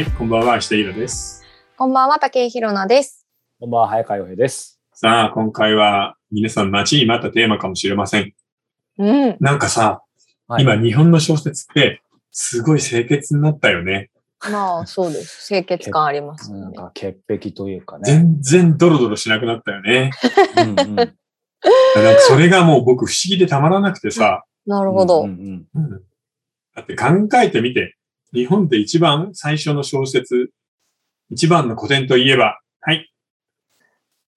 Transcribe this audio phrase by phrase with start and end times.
[0.00, 1.44] はい、こんばんは、下井です。
[1.76, 3.26] こんばんは、竹井ひろなです。
[3.60, 4.80] こんばんは、早川洋平です。
[4.94, 8.32] さあ、今回は皆さん待ちに待ったテーマかもしれません。
[8.96, 9.36] うん。
[9.40, 10.02] なんかさ、
[10.48, 12.00] はい今日本の小説って
[12.30, 14.08] すごい清潔になったよね。
[14.50, 15.46] まあ、そうです。
[15.46, 16.60] 清潔感ありますね。
[16.60, 18.10] なんか潔癖というかね。
[18.10, 20.12] 全然ドロドロしなくなったよね。
[20.56, 21.14] うんうん なんか
[22.20, 25.24] それがもう僕不思議でたまらなくてさ、なるほど。
[25.24, 26.02] うんうんうん
[26.74, 27.06] だって考
[27.42, 27.98] えてみて、
[28.32, 30.50] 日本で一番最初の小説、
[31.30, 33.12] 一番の古典といえば、はい、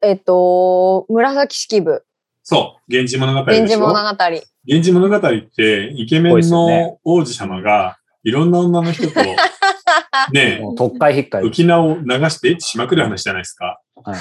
[0.02, 2.04] えっと、紫式部、
[2.44, 3.64] そう、源氏物語でしょ？
[3.64, 4.44] 源氏物語。
[4.66, 9.20] 源氏物語って、イケメンの王子様が、いろんな女の人と、
[10.34, 11.44] ね特会引っかい。
[11.44, 13.80] 浮名を流してエッチしまくる話じゃないですか。
[14.04, 14.20] はい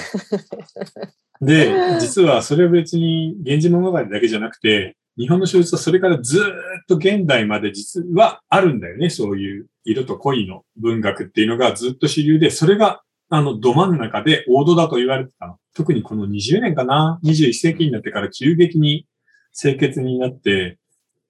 [1.44, 9.10] で、実はそれは別に源氏物語だけじゃなくて、日本の小説はそれからずっと現代まで実はあるんだよね。
[9.10, 15.56] そういう色と恋の文学っていうのがずっと主流で、それがあのど真ん中で王道だと言われてたの。
[15.74, 19.06] 特にこの20年かな ?21 世紀になってから急激に
[19.58, 20.78] 清潔になって、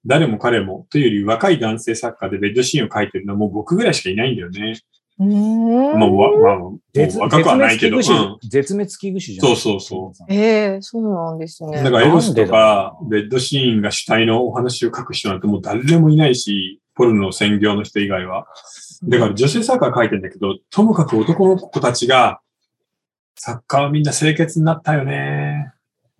[0.05, 4.75] 誰も彼もというより若い男性作家でベッドシーンを書いてるのはもう僕ぐらいしかいないんだよね。
[5.19, 5.99] うーん。
[5.99, 7.97] まあ、わまあ、もう絶若くはないけど。
[7.97, 9.47] 絶滅うん危惧種絶滅危惧種じゃん。
[9.47, 11.83] そうそうそうええそうなんですね。
[11.83, 18.47] だからエロスとかだ、ベッドシーンが主体のお話を書く人なんてもう誰でもいないし、ポルノ専業の人以外は。
[19.03, 22.39] だから女性作家が書いてんだけど、ともかく男の子たちが、
[23.35, 25.72] 作家はみんな清潔になったよね。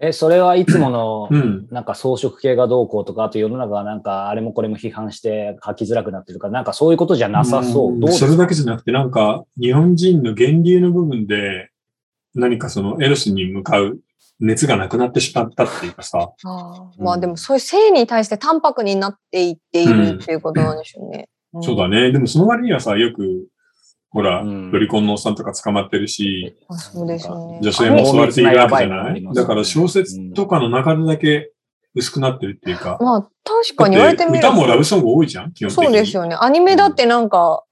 [0.06, 1.68] え、それはいつものう、ん。
[1.72, 7.98] なんか装飾系がどうこうとか、あと世の中がなんかあれもこれも批判して書きづらくなってるから、なんかそういうことじゃなさそう。
[7.98, 11.70] うそれだけじゃなくて、なんか、日本人の源流の部分で、
[12.36, 14.00] 何かそのエロスに向かう
[14.40, 21.30] 熱がなくなってしまったっていうかさ、あーまあでも、そういう性に対して淡白になっていっているっていうことなんでしょうね。
[21.58, 22.12] んそうだね。
[22.12, 23.48] でもその割にはさ、よく、
[24.14, 27.60] ほら、うんロリコンのおっさんとか捕まってるし、あそうですね。
[27.62, 29.22] 女性も襲われているわけじゃない？
[29.22, 31.52] ねだから小説とかの中でだけ
[31.96, 32.98] 薄くなってるっていうか。
[33.02, 34.42] まあ、確かに言われてみれば。
[34.42, 35.86] だって歌もラブソング多いじゃん基本的に。
[35.86, 36.38] そうですよね。
[36.40, 37.64] アニメだってなんか、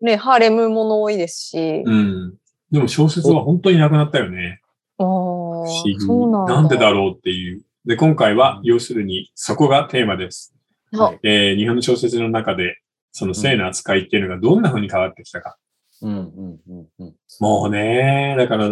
[0.00, 1.82] ね、ハーレムもの多いですし。
[1.84, 2.34] うん。
[2.70, 4.60] でも小説は本当になくなったよね。
[4.98, 5.06] ああ。
[5.06, 6.54] そうなんだ。
[6.54, 7.62] なんでだろうっていう。
[7.86, 10.54] で、今回は、要するに、そこがテーマです。
[10.98, 12.76] あえー日本の小説の中で、
[13.12, 15.56] その性の扱いっていうのがどんな風に変わってきたか。
[16.02, 17.14] うんうんうんうん。
[17.40, 18.68] もうね、だから、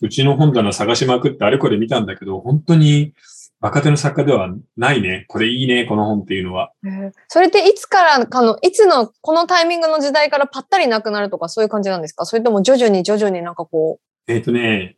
[0.00, 3.14] うちの本棚探しまくってあれこれ見たんだけど、本当に
[3.60, 5.24] 若手の作家ではないね。
[5.28, 6.72] これいいね、この本っていうのは。
[6.84, 12.26] へえそれっていつからかの、いつの、このタイミングの時代からパッタリなくなるとかそういう感じなんですか？
[12.26, 14.96] それとも徐々に徐々になんかこえっ、とね、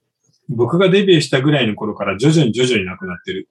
[0.51, 3.49] 僕がデビューしたぐらいの頃から徐々に徐々になくなってる。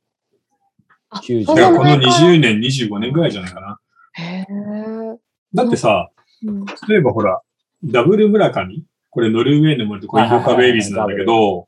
[1.12, 3.80] う、あ90そだからこのんな前から20年、25年ぐらいじゃないかな。
[4.14, 4.46] へえ
[5.56, 6.10] だってさ、
[6.44, 7.42] うん例えばほら、
[7.84, 8.84] ダブル村上？
[9.10, 11.68] これノルウェーの森とコインボカベイビーズなんだけど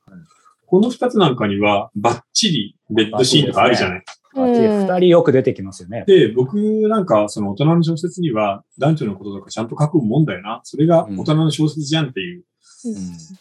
[0.67, 3.97] この二つなんかにはバッチリベッドシーンとかあるじゃない？
[3.97, 6.05] うん二人よく出てきますよね。
[6.07, 6.55] で、僕
[6.87, 10.61] なんかその大人の小説には男女のこととかちゃんと書くもんだよな。
[10.63, 12.43] それが大人の小説じゃんっていう、うん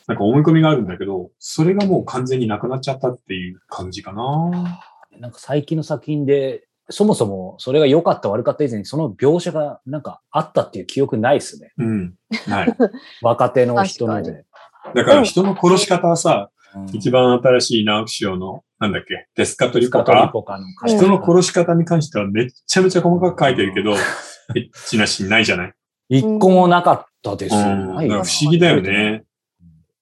[0.09, 4.81] なんか思い込みがあるんだけど、それがもう完全になくなっちゃったっていう感じかな。
[5.19, 11.73] なんか最近の作品で、そもそもそれが良かった悪かった以前にその描写がなんかあったっていう記憶ないですね。
[11.79, 12.15] うん。
[12.49, 12.77] はい。
[13.23, 14.45] 若手の人ので。
[14.95, 16.61] だから人の殺し方はさ、うん
[16.93, 25.73] 一番新しい直木賞の、なんだっけ、デスカトリスカポカポカのうん人の殺し方に関してはめっちゃめちゃ細かく書いてるけど、エッチなシーンないじゃない？
[26.11, 27.61] 一個もなかったですよ。
[27.61, 27.95] うん。
[27.97, 29.25] 不思議だよね。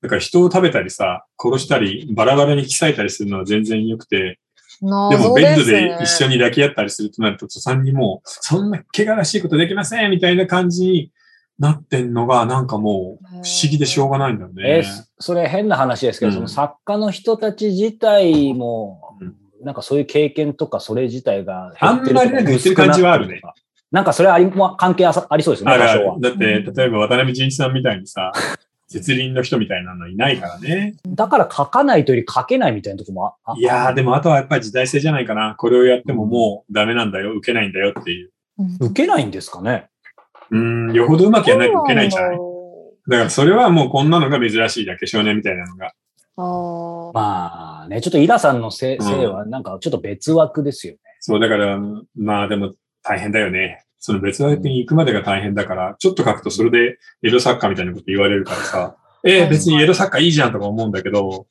[0.03, 4.39] だから人を食べたりさ、殺したり、バラバラに引き裂いたりするのは全然良くて、
[4.81, 11.13] で謎もベッドで一緒に抱き合ったりするとなると、途端にもう、そんな怪我らしいことできませんみたいな感じに
[11.59, 14.89] なってんのが、なんかもう、不思議でしょうがないんだよえね。
[15.19, 23.41] それ変な話ですけど、うんその作家の人たち自体も、うんなんかそういう経験とかそれ自体があんまりなんか言ってる感じはあるね。
[23.91, 26.17] なんかそれはあり、まあ、関係ありそうですよね、あるあ。
[26.21, 28.33] だって、例えば渡辺淳一さんみたいにさ、
[28.89, 30.97] 絶倫の人みたいなのいないからね。
[31.07, 35.55] だから書かないとより書けないみたいなとこもあ、あいやー、でもあとはやっぱり時代性じゃないかな。
[35.59, 38.31] これをやってももうダメなんだよ、受けないんだよっていう。
[38.59, 39.89] うん受けないんですかね？
[40.51, 42.39] うーん、よほどうまくやらないと受けないんじゃない
[43.09, 45.87] だからそれはもうこんなのが珍しいだけ、少年みたいなのが。
[45.87, 45.91] う
[46.37, 50.99] あーまあね、ちょっとイラさんのせいうんせいはなんかちょっと別枠ですよね。
[51.21, 51.79] そう、だから、
[52.17, 53.85] まあでも大変だよね。
[53.99, 61.47] その別枠に行くまでが大変だから、ちょっと書くとそれでエロ作家みたいなこと言われるからさ、えー、別にエロ作家いいじゃんとか思うんだけど、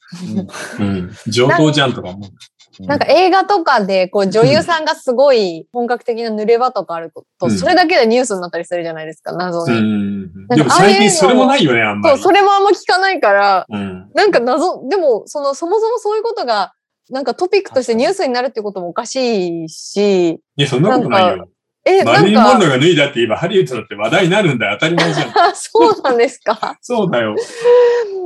[0.79, 2.29] うん、上等じゃんとか思う。
[2.85, 9.81] なんか映画とかで、こう女優さんがすごい本格的な濡れ場とかあると、うんそれだけでニュースになったりするじゃないですか、謎うに。
[9.81, 10.21] ん。
[10.21, 12.23] なんかでも最近それもないよね、あんまそう、り。
[12.23, 14.11] それもあんま聞かないから、うん。
[14.13, 16.73] なんか謎、でも、その、そもそもそういうことが、
[17.09, 21.49] なんかトピックとしてニュースになるってこともおかしいし、いや、そんなことないよ。
[21.87, 24.77] え、マリリンモンローが脱いだって言えばハリウッドだって話題になるんだよ。
[24.79, 25.29] 当たり前じゃん。
[25.29, 26.77] あ そうなんですか？
[26.81, 27.35] そうだよ。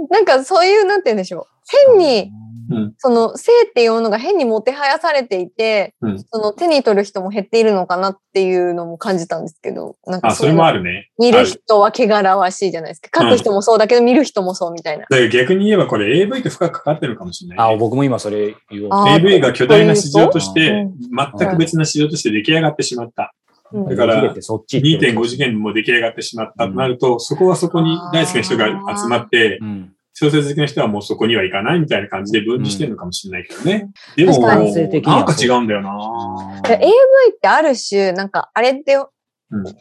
[0.10, 1.46] なんかそういう、なんて言うんでしょう。
[1.94, 2.32] 変に、
[2.70, 2.94] うん。
[2.98, 10.78] その性っていうものが変にもてはやされていて、うんその手に取る人も減っているのかなっていうのも感じたんですけど、なんかあ、それもある。
[10.80, 11.10] るね。
[11.20, 13.10] 見る人は汚らわしいじゃないですか。
[13.24, 15.06] 書く人もそうだけど、見る人もそうみたいな。
[15.30, 17.78] 逆に言えばこれ AV と深くかかってるかもしれない、あ、ね。
[17.78, 20.94] 僕も今それ言おう AV が巨大な市場としてうん、
[21.38, 23.34] 全く別な市場として出来上がってしまった。
[23.74, 29.94] うんだから切れてそっち行ってる2.5次元も出来上がってしまったとなると、そこはそこに大好きな人が集まって、うん。
[30.14, 33.90] 小説好きな人はもうそこには行かないみたいな感じで分離してるのかもしれないけどね。
[34.16, 36.62] でも、確かに男性的にはなんか違うんだよな。
[36.64, 36.92] で AV
[37.36, 39.06] ってある種、なんかあれって、ん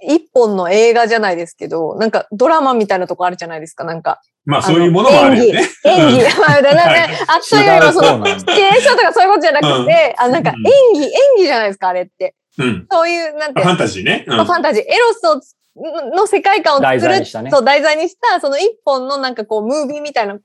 [0.09, 4.21] 一本の映画じゃないですけど、なんかドラマみたいなとこあるじゃないですか、なんか。
[4.45, 5.69] まあそういうものもあるよね。
[5.85, 6.23] 演技。
[6.41, 12.35] まあ、だからね、あっという間その、違うそうなんシチュエーションとかそういうことじゃなくて、あ、なんかうん演技、演技じゃないですか、あれって。
[12.61, 12.87] うん。
[12.91, 14.25] そういう、なんていうのファンタジーね。
[14.27, 17.01] うんまあファンタジー、エロスをつの世界観を作る。
[17.01, 20.41] 題材にしたねそう、題材にした、その一本のなんかこう、ムービーみたいなこ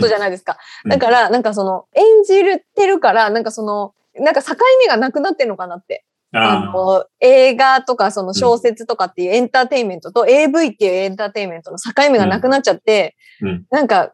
[0.00, 0.58] とじゃないですか。
[0.84, 2.34] うんだから、なんかその、演じ
[2.74, 6.04] てるから、なんかその、なんか境目がなくなってんのかなって。
[6.32, 14.12] ああの、映画とかその小説とかっていうエンターテインメントと AV っていうエンターテインメントの境目がなくなっちゃって、うんうんなんか、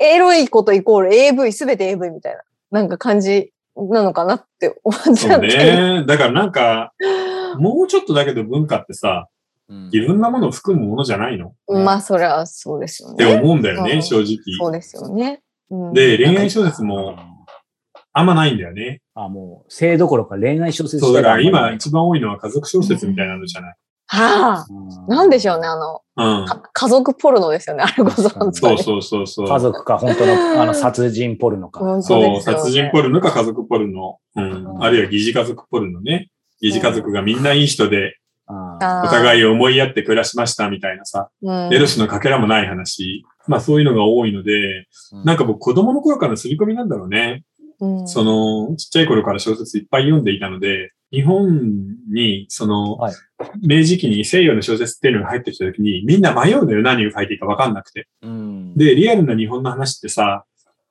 [0.00, 5.46] エロいことイコール AV、すべて AV みたいな、なんか感じなのかなって思っちゃって。
[5.48, 6.04] ね。
[6.06, 6.92] だからなんか、
[7.58, 9.28] もうちょっとだけど文化ってさ、
[9.68, 11.54] うんいろんなものを含むものじゃないの？
[11.66, 13.40] まあ、それはそうですよってね。
[13.40, 14.38] 思うんだよね、うん正直。
[14.58, 15.40] そうですよね。
[15.70, 17.16] うん、で、恋愛小説も
[18.12, 19.00] あんまないんだよね。
[19.14, 23.74] あ、もう、性どころか恋愛小説そう、だから今一一番多いのは家族小説みたいなのじゃない。
[24.14, 24.66] はあ、
[25.08, 26.46] なんでしょうね、あの、うん。
[26.46, 28.78] か家族ポルノですよね、あれこそ本当に。
[28.82, 29.48] そうそうそうそう。
[29.48, 30.32] 家族か、本当の、
[30.62, 31.80] あの、殺人ポルノか。
[31.80, 34.18] 本当そう、殺人ポルノか家族ポルノ。
[34.36, 34.82] うん。
[34.82, 36.30] あるいは疑似家族ポルノね。
[36.60, 38.16] 疑似家族がみんないい人で、
[38.46, 43.24] お互いを思いやって暮らしましたみたいなさ、うんエロスのかけらもない話。
[43.46, 44.86] まあそういうのが多いので、
[45.24, 47.42] なんか僕子供の頃からの刷り込みなんだろうね。
[47.80, 53.14] うんその、ちっちゃい頃から小説いっぱい読んでいたので、日本に、その、はい
[53.62, 56.82] 明治期に西洋の小説っていうのが入ってきた時に、みんな迷うのよ。
[56.82, 58.08] 何を書いていいか分かんなくて。
[58.22, 58.74] うん。
[58.74, 60.44] で、リアルな日本の話ってさ、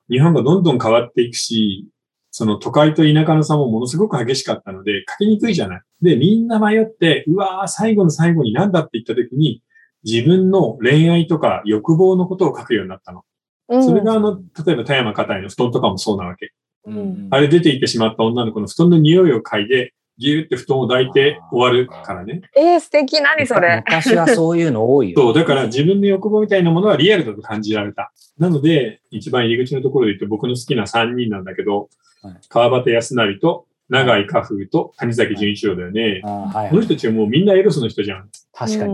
[0.10, 1.88] 日本がどんどん変わっていくし、
[2.32, 5.82] その都会と田舎の差もものすごく激しかったので、書きにくいじゃない。
[6.02, 9.62] で、みんな迷って、うわー、最後の最後に何だって言った時に、
[10.04, 13.24] 自分の恋愛とか欲望のことを書くようになったの。
[13.70, 16.52] うんそれがあの、例えば田山硬いの布団とかもそうなわけ。
[16.86, 22.42] うんあれ出ていってしまった女の子の布団の匂いを嗅いで、ギューって布団を抱いて終わるからね。
[22.56, 23.84] えー、素敵、何それ？
[23.88, 25.20] 昔はそういうの多いよ。
[25.20, 28.12] そう、だから自分の欲望みたいなものはリアルだと感じられた。
[28.38, 31.90] なので、一番入り口のところで言って僕の好きな3人なんだけど、
[32.22, 36.22] はい川端康成と長井家風と谷崎潤一郎だよね。
[36.24, 38.30] あはいこの人たちはもうみんなエロスの人じゃん。
[38.54, 38.94] 確かに。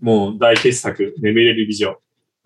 [0.00, 1.96] もう大傑作、眠れる美女。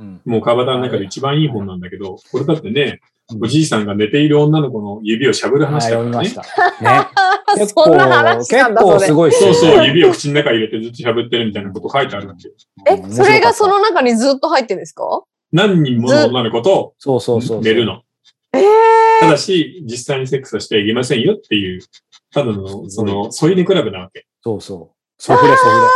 [0.00, 6.34] うんもう川端の中で一番いい本なんだけど、これだってね、うんおじいさんが寝ている女の子の指をしゃぶるはい話だからね読みまし。
[6.34, 7.03] た。
[7.05, 7.06] ね。
[7.59, 9.01] 結そんな話なんだ。
[9.01, 12.55] すごいそうそう、指を口の中に入れてずっとしゃぶってるみたいなこと書いてあるわけよ。
[12.89, 15.23] え、それがその中にずっと入ってるんですか？
[15.53, 17.61] 何人もの女の子とそうそうそうそう。
[17.63, 18.03] 寝るの。
[18.55, 18.65] ええ
[19.21, 21.81] ただし、実際にセックスはしてはいけませんよっていう、
[22.35, 24.27] ただの、その、添い寝クラブなわけ。
[24.43, 25.23] そうそう。
[25.23, 25.89] ソフレソフレ。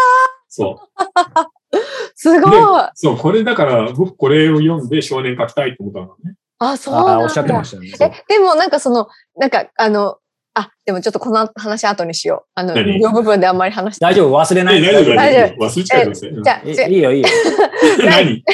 [0.49, 0.89] そう。
[2.15, 2.53] すごい。
[2.95, 6.37] そう、これだから、僕これを読んで少年書きたいと思ったのね。
[6.59, 7.13] あ、そうなんだ。
[7.13, 7.91] ああ、おっしゃってましたよね。
[8.01, 10.17] え、でもなんかその、なんかあの、
[10.59, 12.51] あ、でもちょっとこの話後にしよう。
[12.55, 12.95] あの、何？
[12.95, 14.05] 無料部分であんまり話して。
[14.05, 14.79] 大丈夫忘れない。
[14.79, 17.29] え、大丈夫大丈夫忘れちゃうよ、それじゃあ、えじゃあいいよいいよ。
[18.07, 18.45] 何？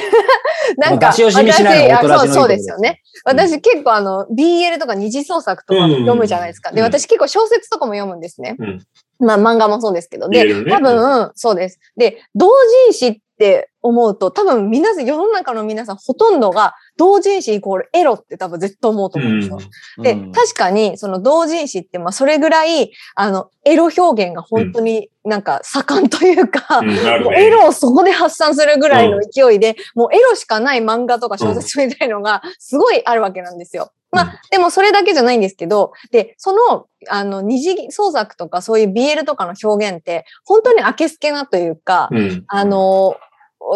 [0.77, 3.01] なんか、私あそうそうろですよね。
[3.25, 6.73] 私結構あの、BL とか二次創作とかも読むじゃないですか。
[6.73, 8.57] で、うん私結構小説とかも読むんですね。
[8.59, 8.83] うん
[9.25, 10.29] まあ漫画もそうですけど。
[10.29, 11.79] で、ね多分、そうです。
[11.97, 12.49] で、同
[12.89, 19.59] 人誌って思うと、多分皆さん、世の中の皆さんほとんどが同人誌イコールエロって多分絶対思うと思うんですよ。
[20.01, 20.33] で、うん。
[20.33, 26.91] 確かに、その同人誌って、まあ、それぐらい、あの、エロ表現が本当になんか盛んというか、うん、
[27.35, 33.91] エロをそこで発散するぐらいの勢いで、もうエロしかない漫画とか小説みたいのがすごいあるわけなんですよ。
[34.13, 42.45] まあ、でもそれだけじゃないんですけど、で、その、あの、二次創作とかそういう BL とかの表現って、本当に明けすけなというか、うん。
[42.47, 43.17] あの、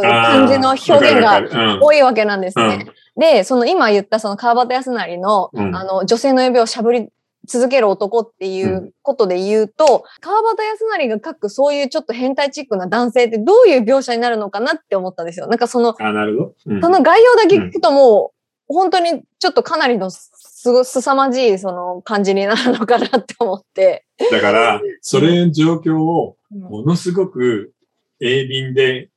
[0.03, 2.87] 感じの表現が多いわけなんですうんね。
[3.17, 7.09] で、その今言ったその川端康成の、うんあの、女性の指をしゃぶり
[7.47, 15.47] 続ける男っていうことで言うと、川端康成が書くそういうちょっと変態チックな男性ってどういう描写になるのかなって思ったんですよ。
[15.47, 16.55] なんかその、あ、なるほど。
[16.67, 18.33] うんその概要だけ聞くとも
[18.69, 24.05] う、本当にちょっとかなりのすご、凄まじいその感じになるのかなって思って。
[24.31, 27.73] だから、それの状況をうんものすごく
[28.21, 29.11] 鋭敏で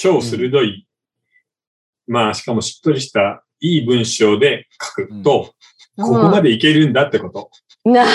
[0.00, 0.86] 超鋭い、
[2.06, 5.52] まあしかもしっとりしたいい文章で書くと、
[5.96, 7.50] ここまでいけるんだってこと。
[7.84, 8.10] なる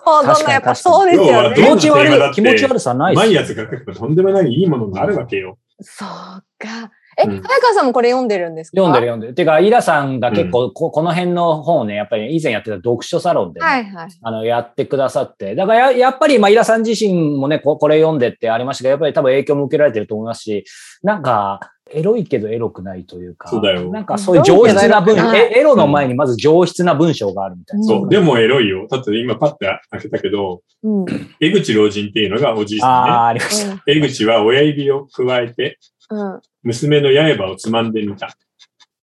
[0.00, 0.52] ほどね。
[0.52, 1.70] やっぱそうですよ要は気ね。
[1.70, 5.58] 持ち悪い、どんなテーマだって気持ち悪さない毎やつが書くととんでもないいいものがあるわけよ。
[5.80, 6.92] そうか。
[7.18, 8.80] え、うん早川さんもこれ読んでるんですか？
[8.80, 9.34] 読んでる読んでる。
[9.34, 14.08] てか、イラさんが結構こ、この辺の本をね、やっぱり以前やってた読書サロンでね、はいはい。
[14.22, 15.54] あの、やってくださって。
[15.54, 20.64] だからや、やっぱり、まあ、イラさん自身もね、ここれ読んでってありましたけど、やっぱり多分影響も受けられてると思いますし、
[21.02, 21.60] なんか、
[21.90, 27.86] エロいけどエロくないというか、そうだよなんかそういう上質な文、エロの前にまず上質な文章があるみたいな。
[27.86, 28.08] そう。
[28.10, 28.86] でもエロいよ。
[28.90, 31.00] だって今パッて開けたけど、うん。
[31.00, 31.06] うん
[31.40, 33.10] 江口老人っていうのがおじいさんね。
[33.10, 33.82] ああ、ありました。
[33.86, 35.78] 江口は親指を加えて、
[36.10, 36.40] うん。
[36.68, 38.36] 娘の刃をつまんでみた。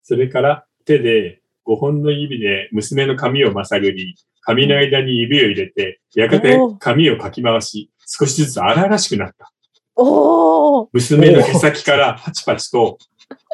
[0.04, 9.52] それから手で5本の指で娘の髪をまさぐり、髪の間に指を入れて、やがて髪をかき回し、少しずつ荒々しくなった。
[9.96, 10.90] おー。
[10.94, 13.00] 娘の毛先からパチパチと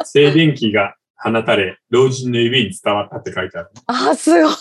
[0.03, 3.69] 静電気が放たれ、老人の指に伝わったって書いてある。
[3.87, 4.53] あ、すごい。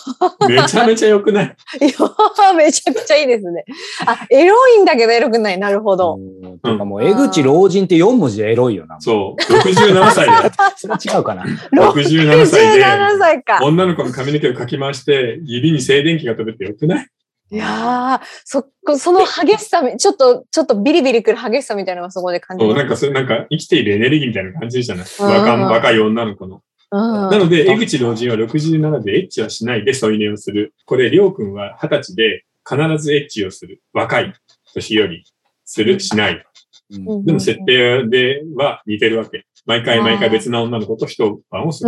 [0.49, 1.55] めちゃめちゃ良くない？
[1.81, 3.63] いやめちゃくちゃいいですね。
[4.05, 5.57] あ、エロいんだけどエロくない。
[5.57, 6.17] なるほど。
[6.17, 8.99] うんてかもう、江口老人って4文字でエロいよな。
[9.01, 9.41] そう。
[9.53, 13.59] 67歳で、 それは違うかな？67歳で、67歳か。
[13.63, 17.07] 女の子の髪の毛をかき回して、指に静電気が飛ぶってよくない？
[17.51, 18.65] いやー、そ、
[18.97, 25.05] その激しさみ、ちょっと、ちょっとビリビリくる激しさみたいなのがそこで感じそう、なんかそれなんか生きているエネルギーみたいな感じじゃない？
[25.19, 26.61] うん若若い女の子の。
[26.91, 27.01] うん。
[27.29, 30.73] なので、江口老人は67でエッチはしないで添い寝をする。
[30.85, 33.81] これ、りょうくんは20歳で必ずエッチをする。
[33.91, 34.33] 若い
[34.73, 35.25] 年より
[35.65, 36.35] する、しない。
[36.35, 39.45] うんでも設定では似てるわけ。
[39.65, 41.87] 毎回毎回別な女の子と一晩を過ごす。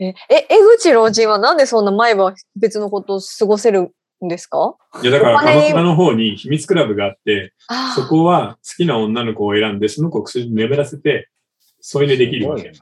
[0.00, 3.92] え、え、江口老人はなんでそんな毎晩別のことを過ごせる
[4.24, 4.76] んですか？
[5.02, 11.28] いや、だから、鎌倉の方に秘密クラブがあって、あそこは好きな女の子を選んで、その子を薬に眠らせて、
[11.80, 12.72] 添い寝できるわけ。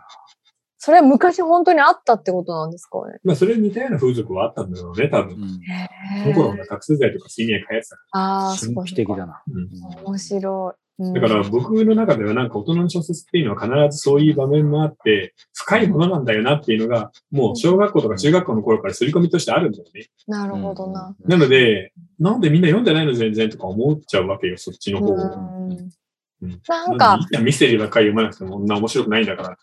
[0.81, 3.19] それは昔本当にあったってことなんですかね？
[3.25, 5.35] まあ、それに似たような風俗はあったんだろうね、多分。
[5.35, 5.61] うん
[6.23, 9.27] その頃が覚醒剤とか睡眠薬やってたかああ、そ神こ秘的だな。
[9.27, 9.43] ら。
[9.49, 9.61] う
[10.05, 10.88] ん面白い。
[10.99, 20.09] うんだから僕の中ではなんか大人の小説っていうのは必ずそういう場面もあって、深いものなんだよなっていうのが、もう小学校とか中学校の頃から刷り込みとしてあるんだよね。
[20.27, 21.15] なるほどな。
[21.25, 25.17] なので、なんでみんな読んでないの全然とか思っちゃうわけよ、そっちの方を。
[26.41, 27.19] なんか。
[27.43, 29.49] ミステリーばっかり読まなくても、こんな面白くないんだから。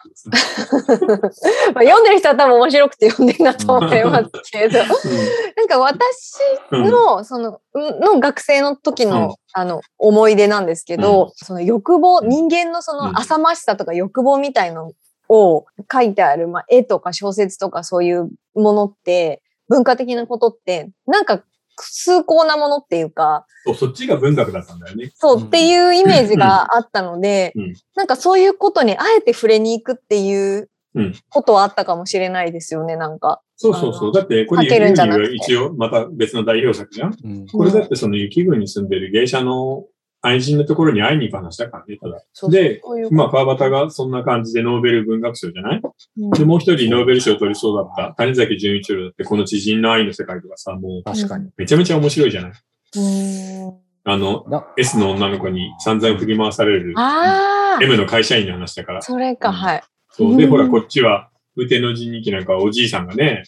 [1.74, 6.40] まあ、読んでる人は多分面白くて読んでるなと思いますけど、なんか私
[6.72, 6.92] うん。
[6.92, 9.36] の、その、うんの学生の時の、うん。
[9.54, 12.30] あの、思い出なんですけど、その欲望、うん。
[12.30, 13.14] 人間のそうん。
[13.14, 14.92] の浅ましさとか欲望みたいの
[15.30, 21.42] を書いてある、まあ、絵とか小説とかそういうものって、文化的なことって、なんか、
[21.78, 25.12] 崇高なものっていうか、そうそっちが文学だったんだよね。
[25.16, 25.44] そううん。
[25.46, 27.74] っていうイメージがあったので、うん。
[27.96, 31.16] なんかそういうことにあえて触れに行くっていううん。
[31.30, 33.42] ことはあったかもしれないですよね、なんか。
[33.58, 34.14] そうそうそう。
[34.14, 35.30] だって、これ書けるんじゃなくて。
[35.30, 37.16] は一応また別の代表作じゃん。
[37.22, 37.48] うん。
[37.48, 39.86] これだってその雪国に住んでる芸者の
[40.26, 42.22] 愛人のところに会いに行く話だからね、ただ。
[42.34, 45.82] そうで、まあ、川端がそんな感じでノーベル文学賞じゃない？
[46.18, 51.50] うんで、もう一人ノーベル賞を取りそうだった谷崎潤一郎だって、この知人の愛の世界とかさ、もう確かに。
[51.58, 52.52] めちゃめちゃ面白いじゃない？
[52.98, 53.76] うん
[54.08, 59.02] あの、な S の女の子に散々振り回されるあ M の会社員の話だからあ、。
[59.02, 59.84] それか、はい。
[60.12, 60.38] そう。
[60.38, 63.46] で、うんほら、こっちは、うての人日記なんかはおじいさんがね、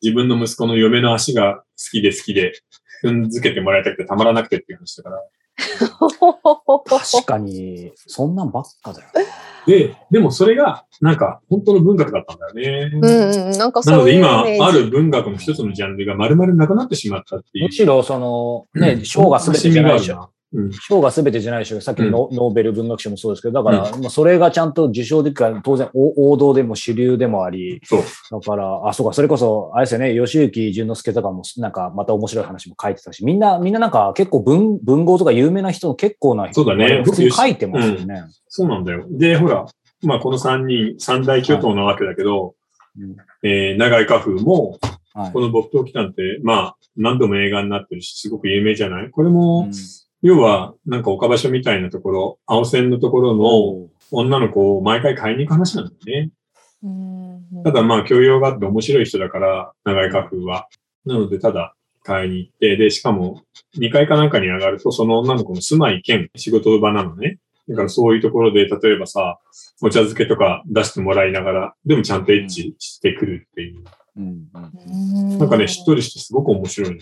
[0.00, 2.52] 自分の息子の嫁の足が好きで好きで、
[3.02, 5.22] 踏んづけてもらいたくてたまらなくてっていう話だから。
[5.56, 9.08] 確かに、そんなんばっかだよ。
[9.66, 12.90] で、でもそれが、なんか、本当の文学だったんだよね。
[12.92, 14.66] うんうん、なんかなのでそういうイメ今。
[14.66, 17.66] ある文学の一つのジャンルが丸々なくなってしまったっていう。
[17.66, 20.16] むしろ、その、ね、賞が全てじゃないでしょ。
[20.16, 20.18] ょ。
[20.18, 20.28] うん。
[20.70, 21.80] 賞が全てじゃないでしょ。
[21.80, 28.00] さっきのノ,、ノーベル文学賞もそうですけど、だから、まあ、それがちゃんと受賞できるから、当然お王道でも主流でもあり、そう。
[28.30, 37.02] だから、あ、そうか、それこそ、あれですよね、吉行淳之介とかも、なんか、また面白い話も書いてたし、みんな、みんななんか結構文、文豪とか有名な人の結構な人そうだね。
[37.04, 38.24] 普通に書いてますよね。
[38.48, 39.06] そうなんだよ。
[39.10, 39.66] で、ほら、
[40.02, 42.54] まあこの三人、三大巨頭なわけだけど、
[42.98, 44.78] うんえー、長井家風も、
[45.14, 45.32] はい。
[45.32, 49.10] この木刀機関って、まあ、何度も映画になってるし、すごく有名じゃない？
[49.10, 49.72] これうもん、
[50.24, 56.30] 要は、なんか岡場所みたいなところ、青線のところのお女の子を毎回買いに行く話なんだよね。
[56.82, 60.68] うんただまあ、教養があって面白い人だから、長井家風は。
[61.04, 63.42] なので、ただ買いに行って、で、しかも
[63.76, 67.38] 2階かなんかに上がると、その女の子の住まい兼仕事場なのね。
[67.68, 69.38] だからそういうところで、例えばさ、
[69.82, 73.84] お茶漬けとか出してもらいながら、でもちゃんとエッチしてくるっていう。
[74.16, 76.96] うんうんなんかね、しっとりしてすごく面白いの。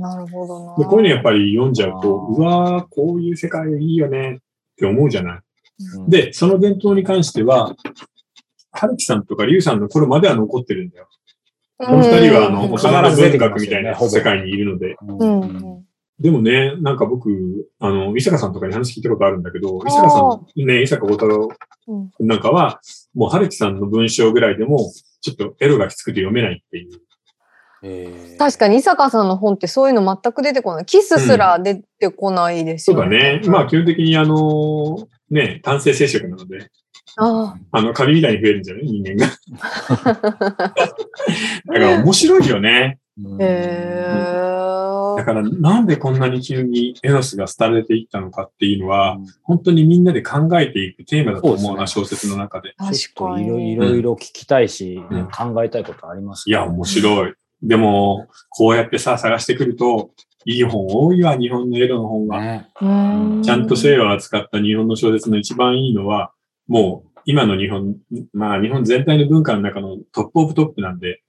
[0.00, 0.88] で、なるほどな。
[0.88, 4.38] こういうのやっぱり読んじゃうと、うわー、こういう世界いいよねっ
[4.76, 5.40] て思うじゃない？
[5.98, 7.74] うん、で、その伝統に関しては、
[8.72, 11.08] 春樹さんとか龍さんの頃までは残ってるんだよ。
[11.78, 14.92] この二人は、あの、うん大人の文学みたいな世界にいるので。
[14.92, 15.84] ううんん。
[16.18, 17.30] でもね、なんか僕、
[17.78, 20.20] あの、伊坂さんとかに話聞いたことあるんだけど、ー伊坂さ
[20.54, 21.48] ん、ね、伊坂小太郎
[21.88, 22.80] うんなんかは、
[23.14, 24.92] もう春樹さんの文章ぐらいでも、
[25.22, 26.90] ちょっとエロがきつくて読めないっていう。
[27.82, 30.86] えー確かに、伊坂さんの本ってそういうの全く出てこない。
[30.86, 33.40] キスすら出てこないですそうよね。
[33.40, 33.48] だね。
[33.48, 36.70] まあ、基本的にあの、ね、単性生殖なので、
[37.16, 38.84] ああの、カビみたいに増えるんじゃない？
[38.84, 39.32] 人間が。
[40.64, 42.98] だから面白いよね。
[43.18, 43.36] あ。
[43.40, 45.16] へー。
[45.18, 52.74] だから、なんでこんなに急にエロスが廃れていったのかっていうのは、うん本当にみんなで考えていくテーマだと思うな、そう小説の中で。
[52.78, 53.76] 確かといろいに。
[53.76, 57.34] ろいろ聞きたいし、うん考えたいことありますいや、面白い。
[57.62, 60.10] でも、こうやってさ、探してくると、
[60.46, 62.40] いい本多いわ、日本のエロの本は。
[62.40, 62.68] ね。
[62.80, 66.32] うんちゃんと性を扱った日本の小説の一番いいのは、
[66.66, 67.96] もう、今の日本、
[68.32, 71.22] まあ、日本全体の文化の中のトップオブトップなんで、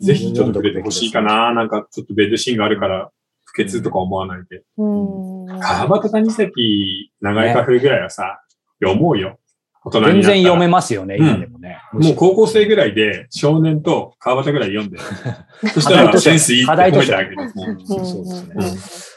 [0.00, 1.52] ぜひちょっと触れてほしいかな。
[1.54, 3.10] なんか、ちょっとベッドシーンがあるから、
[3.44, 4.62] 不潔とか思わないで。
[4.76, 5.46] うん。
[5.60, 8.42] 川端谷崎、長井カフェぐらいはさ、
[8.80, 9.37] 読もうよ。
[9.88, 11.78] 大人全然読めますよね、うん今でもね。
[11.92, 14.98] もう高校生ぐらいで少年と川端ぐらい読んで。
[15.74, 17.36] そしたらセンスいいって褒めてあげる。
[17.50, 19.08] そうですね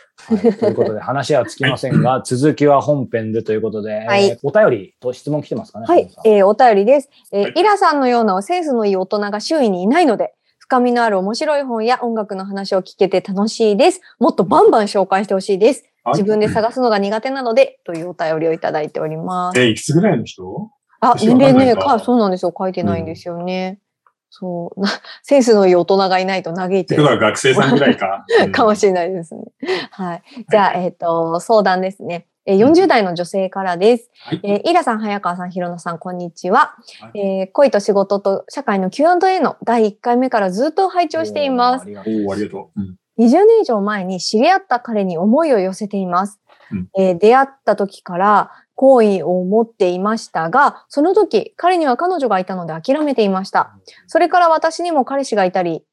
[0.60, 7.10] ということで話はつきませんが、続きは本編でということで、はいえーお便りと質問来てますかねはいえーお便りです。
[7.32, 14.02] えーはいイラさんのようなセンスのいい大人が周囲にいないので、深みのある面白い本や音楽の話を聞けて楽しいです。
[14.20, 15.84] もっとバンバン紹介してほしいです。
[16.08, 19.60] 自分で探すのが苦手なので、というお便りをいただいております。
[19.60, 20.72] え、いくつぐらいの人？
[21.00, 22.54] あ、私年齢ね、わかそうなんですよ。
[22.58, 23.80] 書いてないんですよね。
[24.30, 24.80] そう。
[24.80, 24.88] な
[25.24, 27.04] センスのいい大人がいないと嘆いってる。
[27.06, 28.26] は学生さんぐらいか？
[28.44, 29.42] うんかもしれないですね。
[29.92, 30.24] はい。
[30.50, 32.28] じゃあ、えっ、と、相談ですね。
[32.46, 34.10] えー40代の女性からです。
[34.24, 36.76] はいえーイラさん、早川さん、ひろのさん、こんにちは。
[37.02, 41.84] はいえー恋と仕事と社会の Q&A の第1回目からずっと拝聴しています。
[41.84, 42.80] ありがとうありがとう。
[42.80, 46.40] うん20年以上前に知り合った彼に思いを寄せています。
[46.72, 53.76] うんえー出会った時から好意を持っていましたが、その時彼には彼女がいたので諦めていました。
[54.08, 55.84] それから私にも彼氏がいたり、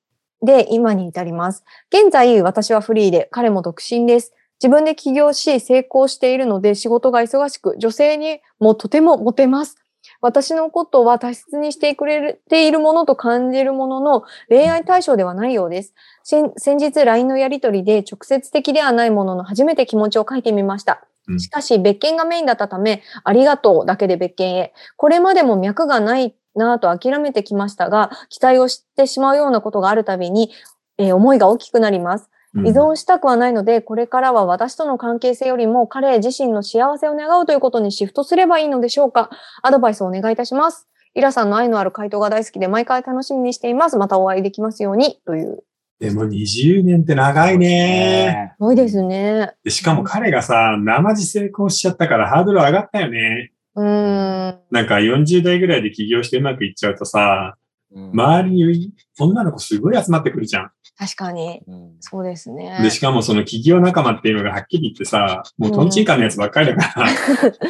[0.42, 1.64] で、今に至ります。
[1.92, 4.32] 現在、私はフリーで、彼も独身です。
[4.62, 9.76] 自分で起業し、成功しているので、仕事が忙しく、女性にもとてもモテます。
[10.20, 15.94] 私のことは大切にしてくれているものと感じるものの、恋愛対象ではないようです。
[16.24, 21.04] 先先日 LINE のやりとりで直接的ではないものの初めて気持ちを書いてみました。
[21.28, 24.72] うんしかし別件がメインだったため、ありがとうだけで別件へ。
[24.96, 30.50] これまでも脈がないなぁと諦めてきましたが、期待をしてしまうようなことがあるたびに、
[30.96, 32.30] えー思いが大きくなります。
[32.58, 39.30] うん依存したくはないので、これからは私との関係性よりも彼自身の幸せを願うということにシフトすればいいのでしょうか
[39.62, 40.88] アドバイスをお願いいたします。
[41.14, 43.96] イラさんの愛のある回答が大好きで毎回楽しみにしています。
[43.96, 45.20] またお会いできますように。
[45.24, 45.64] という。
[46.00, 47.66] でも20年って長いね。
[47.68, 49.52] ねすごいですね。
[49.64, 53.52] でしかも彼がさ、生地成功しちゃったからハードル上がったよね。
[53.74, 54.60] うーん。
[54.70, 60.70] なんか40代ぐらいで起業してうまくいっちゃうとさ、うん周りに女の子すごい集まってくるじゃん。
[60.98, 61.60] 確かに。
[61.66, 62.78] うんそうですね。
[62.82, 67.08] で、しかもその起業仲間っていうのがはっきり言ってさ、もうトンチンカンのやつばっかりだから、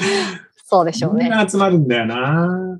[0.64, 1.24] そうでしょうね。
[1.24, 2.78] みんな集まるんだよな。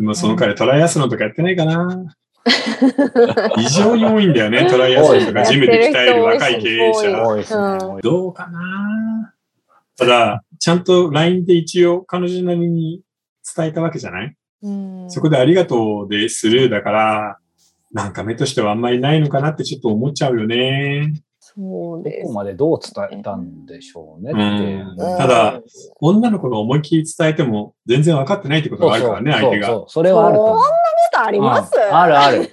[0.00, 2.14] もうその彼トライアスロンとかやってないかな。
[3.58, 8.00] 異常に多いんだよね、トライアスロンとかジムで鍛える若い経営者。
[8.02, 9.34] どうかな
[9.96, 13.02] ただ、ちゃんと LINE で一応彼女なりに
[13.56, 14.26] 伝えたわけじゃない？
[14.26, 14.34] うん
[15.08, 17.38] そこでありがとうでスルーだから、
[17.92, 21.12] なんか目としてはあんまりないのかなってちょっと思っちゃうよね。
[21.40, 22.34] そうですどこ。
[22.34, 25.60] までどう伝えたんでしょうねってただ
[26.00, 29.66] 女の子が思いっきり伝えても全然分かってないってことがあるからね、相手が。
[29.66, 30.58] そうそれはあると思う。
[30.58, 30.64] こ
[31.12, 32.50] とあります、うんあるある。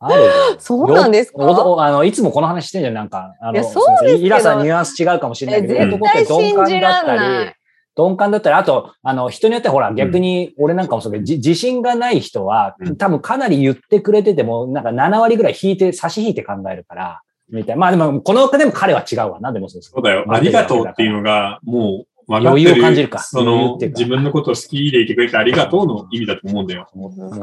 [0.00, 0.30] あるよ。
[0.58, 1.38] そうなんですか？
[1.44, 3.34] あのいつもこの話してんじゃん、なんか。
[3.40, 7.55] あのいやそうですイラさんニュアンス違うかもしれないけど、絶対信じらんない
[7.96, 12.96] 鈍感だったり、鈍感だったり、あと、あの、人によってほら、逆に、俺なんかもそうだけど、じ自信がない人はう、ん。
[12.96, 17.80] 多分かなり言ってくれてても、なんか7割ぐらい引いて、差し引いて考えるから、みたいな。
[17.80, 20.24] まあでも、このでも彼は違うわな、でもそうですそうだよ。
[20.28, 23.20] ありがとうっていうのが、もう分かって余裕を感じるか。
[23.20, 26.88] その自分のことを好きでいてくれてありがとうの意味だと思うんだよ。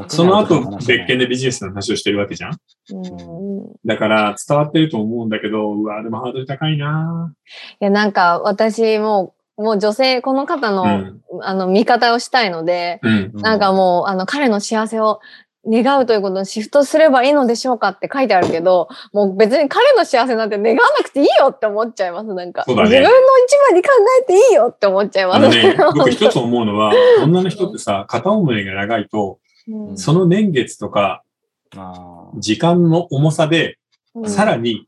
[0.08, 2.58] その後、別件でビジネスの話をしてるわけじゃん。
[2.92, 3.72] うん。
[3.84, 7.34] だから伝わってると思うんだけど、うわ、でもハードル高いな。
[7.80, 11.20] いや、なんか私もう、もう女性、この方の、うん。
[11.42, 13.32] あの、味方をしたいので、うん。
[13.34, 15.20] なんかもう、あの、彼の幸せを
[15.66, 22.34] 願うということにシフトすればいいのでしょうかって書いてあるけど、もう別に彼の幸せなんて願わなくていいよって思っちゃいます。
[22.34, 23.12] なんか、ね自分の一
[23.70, 23.88] 番に考
[24.22, 25.48] えていいよって思っちゃいます。
[25.48, 31.22] ね、 僕一つ思うのは、女の人ってさ、片思いが長いと、うんその年月とか
[31.74, 33.78] あ時間の重さで、
[34.14, 34.86] うんさらに、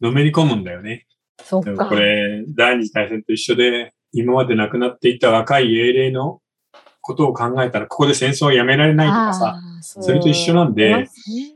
[0.00, 1.06] のめり込むんだよね。
[1.44, 1.86] そっか。
[1.86, 6.40] これ、第二次大戦と一緒で、今まで亡くなっていった若い英霊の
[7.00, 11.08] ことを考えたら、ここで戦争をやめられないとかさ、そそれと一緒なんで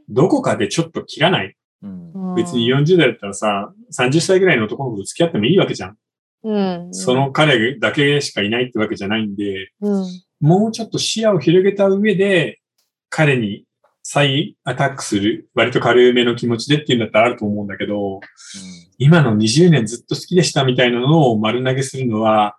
[0.09, 1.57] どこかでちょっと切らない。
[1.83, 5.97] うん別に40代だったらさ、30歳ぐらいの男の子と付き合ってもいいわけじゃん。
[6.45, 6.95] うん。
[6.95, 10.05] その彼だけしかいないってわけじゃないんで、うん、
[10.41, 12.61] もうちょっと視野を広げた上で、
[13.09, 13.65] 彼に
[14.09, 18.21] 再アタックする、割と軽めの気持ちでっていうんだったらあると思うんだけど、
[18.99, 22.57] 今の20年ずっと好きでしたみたいなのを丸投げするのは、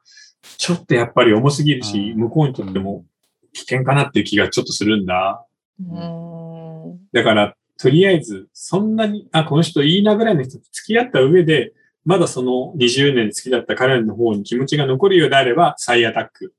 [0.58, 2.20] ちょっとやっぱり重すぎるし、うん。
[2.20, 3.06] 向こうにとっても
[3.54, 5.46] 危険かなっていう気がちょっとするんだ。
[5.80, 7.00] うん。
[7.14, 11.72] だから、とりあえず、そんなに、あ、この人いいなぐらいの人と付き合った上で、
[12.04, 16.54] まだその20年好きだった彼の方に気持ちが残るようであれば、再アタック。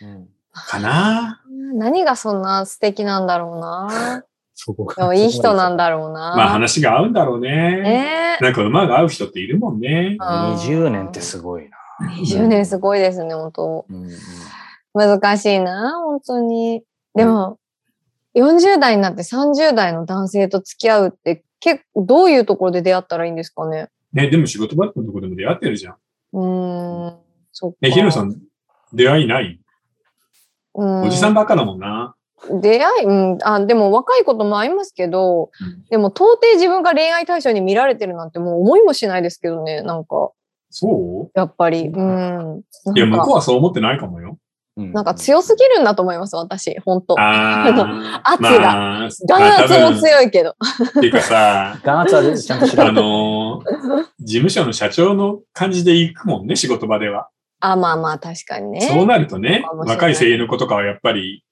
[0.00, 1.42] うんかな。
[1.74, 4.24] 何がそんな素敵なんだろうな。
[4.54, 6.34] そこでもいい人なんだろうな。
[6.36, 7.50] まあ話が合うんだろうね。
[7.82, 10.16] ねなんか馬が合う人っているもんね。
[10.20, 11.76] あー20年ってすごいな。
[12.00, 14.10] 20年すごいですね、本当うんうん
[14.94, 16.84] 難しいな、本当に。
[17.16, 17.58] でも、
[18.36, 23.88] 40代になって30代の男性と付き合うって、結構、どういうところで出会ったらいいんですかね。
[24.12, 25.96] ね、でも仕事場のとこでも出会ってるじゃん。
[26.32, 27.16] うーん、
[27.50, 27.78] そっか。
[27.80, 28.40] ね、ヒロさん、
[28.92, 29.58] 出会いない？
[30.74, 32.14] うん、おじさんばっかだもんな。
[32.60, 40.32] 出会い、うん、あ、でも若いこともありますけど、うんでも到底自分が恋愛対象に見られてるなんてもう思いもしないですけどね、なんか、
[40.70, 41.88] そやっぱり。
[41.88, 42.56] うん。
[42.58, 42.64] う
[42.96, 44.38] いや、向こうはそう思ってないかもよ。
[44.76, 48.32] うんなんか強すぎるんだと思います、私、本当ああ。
[48.32, 50.00] 圧がまあ、弾圧もい。
[50.00, 50.50] 強いけど。
[50.50, 57.28] っていうかさ、眼圧はちゃんとあのー事務所の社長の感じで行くもんね、仕事場では。
[57.72, 58.80] あ、まあまあ、確かにね。
[58.82, 61.44] そうなるとね若い声優の子とかはやっぱり、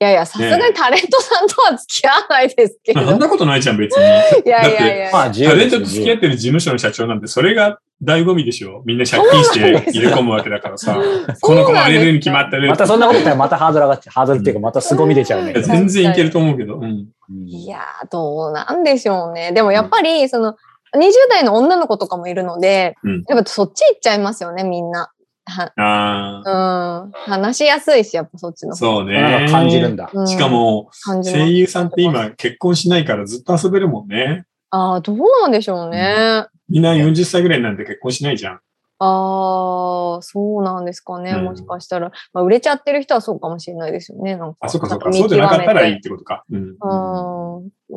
[0.00, 3.04] いやいや、さすがにタレントさんとは付き合わないですけど。
[3.04, 4.02] そんなことないじゃん、別に。
[4.46, 8.82] いやいやいやタレントと付き合ってる事務所の社長なんて、それが醍醐味でしょ。
[8.84, 10.96] みんな借金して入れ込むわけだからさ。
[11.40, 12.68] この子は入れるに決まってる。
[12.68, 14.14] またそんなこと言ったらまたハードル上がっちゃう。
[14.14, 15.54] ハードルっていうかまた凄み出ちゃうね。
[15.60, 16.80] 全然いけると思うけど。
[17.46, 19.50] いやー、どうなんでしょうね。
[19.50, 20.54] でもやっぱり、その、
[20.94, 25.10] 20代の女の子とかもいるので、うんやっぱそっち行っちゃいますよね、みんな。
[25.48, 27.10] はああ、うん。
[27.12, 29.46] 話しやすいし、やっぱそっちの方そうね。
[29.50, 30.10] 感じるんだ。
[30.12, 30.90] うんしかも、
[31.24, 34.44] 声優さんって今結婚しないからずっと遊べるもんね。
[34.70, 36.46] ああ、どうなんでしょうね。
[36.68, 38.60] みんな40歳ぐらいなんて結婚しないじゃん。
[39.00, 41.30] ああ、そうなんですかね。
[41.32, 42.10] うんもしかしたら。
[42.32, 44.36] まあ、売れちゃってる人はそうかもしれないですよね。
[44.36, 44.58] なんか。
[44.62, 45.08] あ、そっかそっか。
[45.08, 46.44] 見そうじゃなかったらいいっ極てことか。
[46.50, 46.76] うん。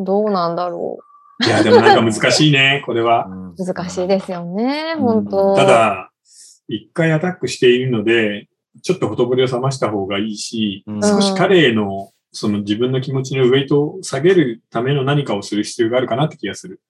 [0.03, 0.99] どうなんだろ
[1.45, 3.27] いや、でもなんか難しいね、これは。
[3.57, 4.93] 難しいですよね。
[4.97, 6.10] うん本当た、だ、
[6.75, 8.47] 一回アタックしているので、
[8.81, 16.81] ちょっとほとぼりを冷ました方がいいし、うん少し彼への、その自分の気持ちのウェイトを下げるための何かをする必要があるかなって気がする。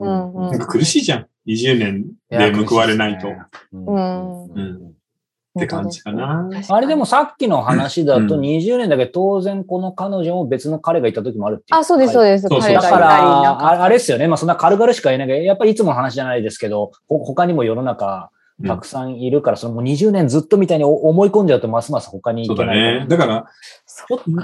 [0.00, 1.26] うんうんなんか苦しいじゃん。
[1.46, 3.28] 20年で報われないと。
[3.28, 3.32] っ
[3.72, 4.94] うんうん
[5.58, 6.48] て感じかな。
[6.68, 11.80] あれでもさっきの話だとうん20年だけ当然この彼女も別の彼がいた時もあるっていう。
[11.80, 12.46] あ、そうです、そうです。
[12.48, 13.20] そうそうだから、
[13.50, 14.28] ああれですよね。
[14.28, 18.30] まあそんな軽々しか言えないけど、やっぱりいつもの話じゃないですけど、ほ他にも世の中
[18.66, 23.00] たくさんいるから、そのもう20年ずっとみたいに思い込んじゃうとますます他にそうだ行けない。
[23.00, 23.06] ね。
[23.08, 23.46] だから、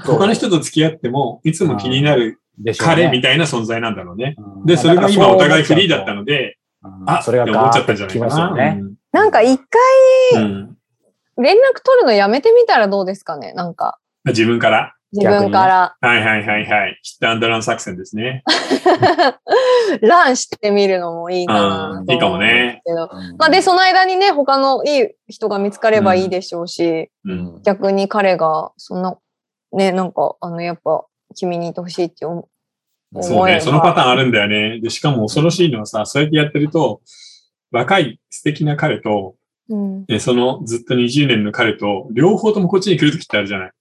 [0.04, 4.36] 他の人と付き合っても、いつも気になるでしょうね彼みたいな存在なんだろうね。
[4.38, 6.20] うんで、それが今お互いフリーだったの。
[6.20, 8.54] ので、うんあ、それが思っちゃったんじゃないかな。
[8.54, 8.82] ね。
[9.12, 9.58] なんか一
[10.32, 10.76] 回うん
[11.36, 14.93] 連絡取るのやめてみたらどうですかねなんか、自分から？
[15.14, 15.96] 自分から。
[16.00, 16.98] はいはいはいはい。
[17.02, 18.42] ヒットアンドラン作戦ですね。
[20.02, 22.82] ランしてみるのもいいかなうんいいかもね。
[23.38, 27.62] まあで、その間にね、他のいい人が見つかればいいでしょうし、うん。
[27.62, 29.16] 逆に彼が、そんな、
[29.72, 31.04] ね、なんか、あの、やっぱ、
[31.36, 32.48] 君にいてほしいって思
[33.22, 33.60] そうね。
[33.60, 34.80] そのパターンあるんだよね。
[34.80, 37.00] で、しかも恐ろしいのはさ、そうやってやってると、
[37.70, 39.36] 若い素敵な彼と、
[39.68, 39.76] う。
[39.76, 40.04] うん。
[40.08, 43.72] えそのずっと20年の彼と、両方ともこっちに来るときってあるじゃない。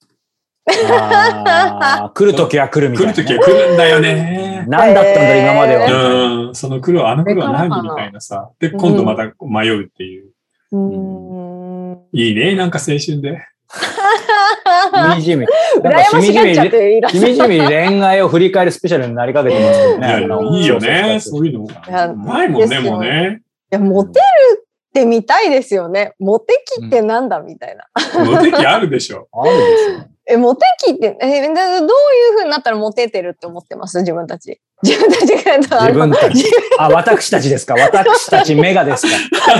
[0.65, 3.23] 来るときは来るみたいなね。
[3.23, 4.65] 来るときは来るんだよね。
[4.67, 6.47] 何だったんだ今までは。
[6.47, 6.55] うん。
[6.55, 8.49] その苦労、あの苦労は何みたいなさ。
[8.59, 10.29] で、今度また迷うっていう。
[10.71, 11.91] うーん。
[11.91, 11.99] うん。
[12.13, 13.41] いいね、なんか青春で。
[13.73, 15.45] しみじみ。
[15.45, 21.67] しがっちゃっていらっしみじみ恋愛を振り返るスペシャルになりかけてますけどいやいいよね、そういうの。
[21.87, 23.41] やないもんね、もうね。
[23.71, 24.23] いや、モテる
[24.61, 24.62] っ
[24.93, 26.13] てみたいですよね。
[26.19, 27.85] モテ期ってなんだみたいな。
[28.23, 29.27] モテ期あるでしょ。
[29.33, 30.05] あるですよ。
[30.25, 33.99] え、モテ期って、え、だどういう風になったらモテてるって思ってます？
[33.99, 34.61] 自分たち。
[34.81, 36.45] 自分たちがやったら自分たち。
[36.79, 37.73] あ、私たちですか？
[37.75, 39.13] 私たちメガですか？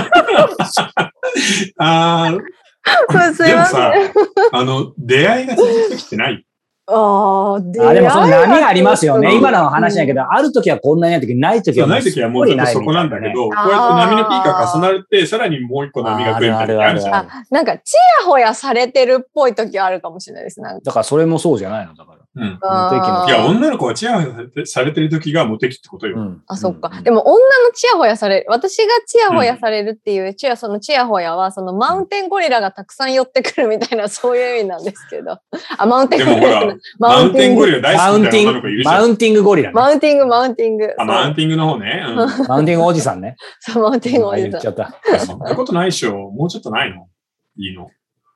[1.78, 3.74] あーすいでもません。
[3.74, 3.92] さ、
[4.52, 6.46] あの、出会いが続く時ってない？
[6.86, 9.28] ああ、でもその波ありますよね。
[9.28, 17.28] うん今の話だけど、ある時はこんなにない時、ない時はない時はもうちょっとそこなんだけど、こうやって波のピークが重なって、さらにもう一個波が来るみたいなのあるじゃん。
[17.50, 20.60] なんか、ちやほやされてるっぽい時はあるかもしれないです。
[20.60, 20.80] なんか。
[20.84, 22.24] だからそれもそうじゃないのだから。
[22.36, 26.18] うんいや、女の子がチヤホヤされてる時がモテ期ってことよ。
[26.18, 26.90] うんあ、そっか。
[26.92, 28.46] うんでも、女のチヤホヤされる。
[28.48, 35.38] 私がチヤホヤされるっていう、チヤ、そのチヤホヤは、そのマウンテンゴリラがたくさん寄ってくるみたいな、そういう意味なんですけど。
[35.78, 37.78] あ、マウンテンゴリラマウンテンゴリラ。
[37.78, 38.94] ラ大マウンティン好きな女の子いるグ、じゃん。
[38.94, 39.74] マウンティングゴリラね。
[39.74, 40.94] マウンティング、マウンティング。
[40.98, 42.04] あ、マウンティングの方ね。
[42.06, 43.36] うんマウンティングおじさんね。
[43.60, 44.50] そう、マウンティングおじさん。
[44.50, 44.94] 言っちゃった。
[45.20, 46.30] そんなことないでしょ。
[46.30, 47.08] もうちょっとないの？
[47.56, 47.88] いいの。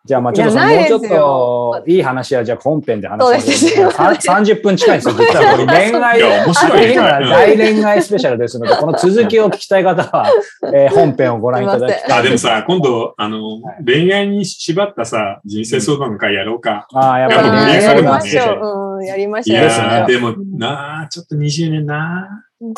[0.05, 1.01] じゃあまあちょっともうちょっ
[1.85, 5.15] といい話はじゃあ本編で話そうですさせて30分近いんですよ。
[5.15, 5.67] 実はこれ。
[5.67, 6.87] 恋愛いや面白い。
[6.87, 10.33] ね今大恋愛スペシャルですので、この続きを聞きたい方は、
[10.75, 12.19] えー本編をご覧いただきたい。
[12.21, 16.87] あ、でもさ、今度、あの、恋愛に縛ったさ、人生相談の会やろうか。
[16.95, 18.97] ああ、やっぱりいやね、や盛り上がるもんねりましょう。
[18.99, 19.59] うん、やりまいしょう。
[19.59, 22.45] やー、でもうんなあちょっと20年な。
[22.61, 22.71] うん。
[22.71, 22.75] い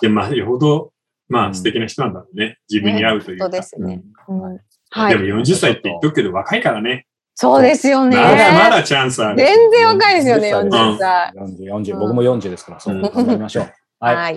[0.00, 0.92] や、まあ、よほど、
[1.28, 1.54] まあ、うん。
[1.54, 2.58] 素敵な人なんだろうね。
[2.70, 3.48] 自分に合うというか。
[3.48, 4.02] ね本当ですね。
[4.28, 4.52] うん。
[4.52, 4.60] うん
[4.94, 5.18] はい。
[5.18, 7.06] でも40歳って言っとくけど、若いからね。
[7.34, 8.16] そうですよね。
[8.16, 9.38] まだまだチャンスある。
[9.38, 11.32] 全然若いですよね、40 40歳。
[11.36, 13.72] 40、40、僕も40ですから、そう、うん頑張りましょう。
[13.98, 14.36] はい。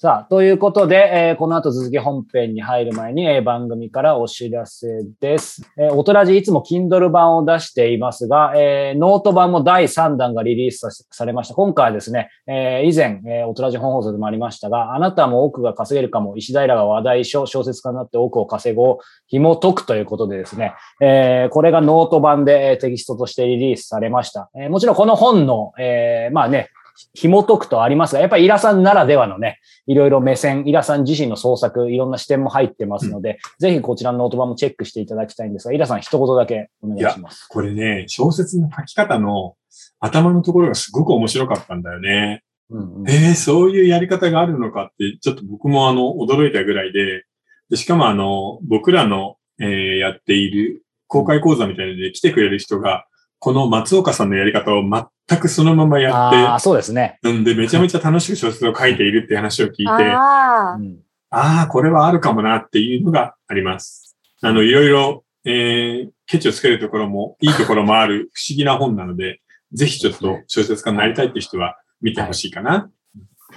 [0.00, 4.86] さあ、ということで、えーこの後続き本編に入る前に、えー番組からお知らせ
[5.20, 5.68] です。
[5.76, 11.56] えー、おとらじいつも Kindle 版を出していますが、えーノート版も第3弾がリリースさされました。
[11.56, 24.48] 今回はですね、えー以前、えーおとらじ本放送でもありましたが、あなたも億が稼げるかも、石平が話題書、小説家になって億を稼ごう、紐解くということでですね、えーこれがノート版でえーテキストとしてリリースされました。
[24.56, 26.70] えーもちろんこの本の、えーまあね、
[27.14, 37.46] 紐解くとありますが、やっぱりイラさんならではのね、いろいろ目線、イラさん自身の創作、いろんな視点も入ってますので、ぜひこちらのノート版もチェックしていただきたいんですが、イラさん一言だけお願いします。
[37.48, 39.54] これね、小説の書き方の
[40.00, 42.42] 頭のところがすごく面白かったんだよね。
[42.70, 47.24] うんうんえー、そういうやり方があるのかって、ちょっと僕もあの、驚いたぐらいで、
[47.70, 53.06] でしかもあの、僕らの、えーやっている公開講座みたいなので来てくれる人が、
[53.38, 57.18] この松岡さんのやり方を全くそのままやああ、っそうですね。
[57.22, 60.80] て、んで、めちゃめちゃ楽しく小説を書いているって話を聞いて、ああう。
[60.80, 60.98] ん
[61.30, 64.16] ああ、これはあるかもなっていうのがあります。
[64.40, 69.40] あの、いろいろ、えー、ケチをつけるところも、いいところもある不思議な本なので、
[69.72, 72.90] ぜひちょっと小説家になりたいっていう人は見てほしいかな。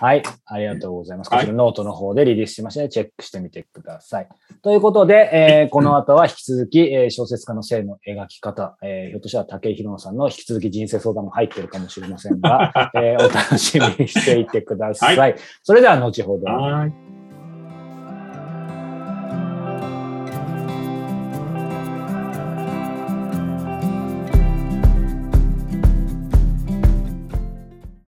[0.01, 0.23] はい。
[0.45, 1.29] ありがとうございます。
[1.29, 4.27] こはいちらノートの方でリリースしましたので、チェックしてみてください。
[4.63, 15.17] ということで、えーこの後は引き続き、えー小説家の性の描き方、えーひょっとしたら武井宏さんの引き続き人生相談も入ってるかもしれませんが、 えーお楽しみにしていてください。
[15.17, 16.45] はそれでは後ほど。
[16.45, 16.93] はい。